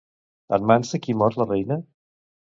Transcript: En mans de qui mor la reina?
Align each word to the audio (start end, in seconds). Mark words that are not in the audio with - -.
En 0.57 0.65
mans 0.71 0.93
de 0.95 1.01
qui 1.03 1.15
mor 1.21 1.39
la 1.43 1.49
reina? 1.53 1.79